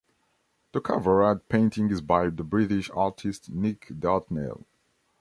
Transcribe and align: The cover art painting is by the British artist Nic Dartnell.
The 0.71 0.81
cover 0.81 1.21
art 1.21 1.47
painting 1.47 1.91
is 1.91 2.01
by 2.01 2.31
the 2.31 2.43
British 2.43 2.89
artist 2.95 3.51
Nic 3.51 3.85
Dartnell. 3.89 4.65